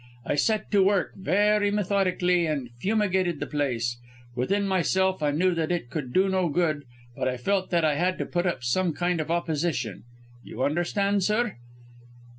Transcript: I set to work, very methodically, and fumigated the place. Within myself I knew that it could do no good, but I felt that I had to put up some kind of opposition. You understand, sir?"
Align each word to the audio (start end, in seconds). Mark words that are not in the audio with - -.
I 0.25 0.33
set 0.33 0.71
to 0.71 0.81
work, 0.81 1.11
very 1.15 1.69
methodically, 1.69 2.47
and 2.47 2.71
fumigated 2.79 3.39
the 3.39 3.45
place. 3.45 3.97
Within 4.35 4.67
myself 4.67 5.21
I 5.21 5.29
knew 5.29 5.53
that 5.53 5.71
it 5.71 5.91
could 5.91 6.11
do 6.11 6.27
no 6.27 6.49
good, 6.49 6.85
but 7.15 7.27
I 7.27 7.37
felt 7.37 7.69
that 7.69 7.85
I 7.85 7.93
had 7.93 8.17
to 8.17 8.25
put 8.25 8.47
up 8.47 8.63
some 8.63 8.93
kind 8.93 9.21
of 9.21 9.29
opposition. 9.29 10.01
You 10.43 10.63
understand, 10.63 11.23
sir?" 11.23 11.57